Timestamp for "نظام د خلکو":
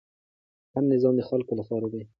0.91-1.53